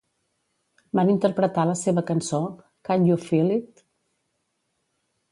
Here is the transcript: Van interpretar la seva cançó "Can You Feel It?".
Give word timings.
Van 0.99 1.09
interpretar 1.13 1.65
la 1.71 1.75
seva 1.81 2.03
cançó 2.07 2.39
"Can 2.89 3.05
You 3.09 3.19
Feel 3.25 3.53
It?". 3.57 3.83